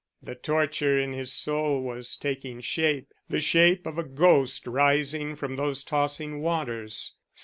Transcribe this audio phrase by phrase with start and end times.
[0.23, 5.57] The torture in his soul was taking shape, the shape of a ghost rising from
[5.57, 7.13] those tossing waters.